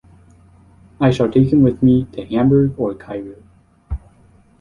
I 0.99 1.11
shall 1.11 1.29
take 1.31 1.53
him 1.53 1.61
with 1.61 1.83
me 1.83 2.05
to 2.13 2.25
Hamburg 2.25 2.73
or 2.79 2.95
Cairo. 2.95 3.35